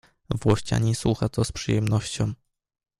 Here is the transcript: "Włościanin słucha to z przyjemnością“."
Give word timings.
"Włościanin 0.35 0.95
słucha 0.95 1.29
to 1.29 1.43
z 1.43 1.51
przyjemnością“." 1.51 2.33